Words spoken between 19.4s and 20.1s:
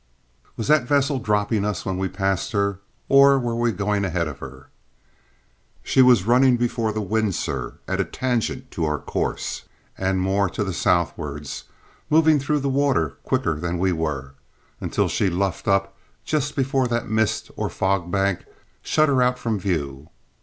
view.